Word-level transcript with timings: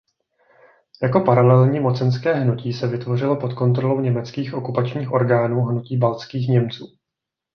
Jako 1.03 1.19
paralelní 1.19 1.79
mocenské 1.79 2.33
hnutí 2.33 2.73
se 2.73 2.87
vytvořilo 2.87 3.35
pod 3.35 3.53
kontrolou 3.53 3.99
německých 3.99 4.53
okupačních 4.53 5.11
orgánů 5.11 5.61
hnutí 5.61 5.97
baltských 5.97 6.49
Němců. 6.49 6.97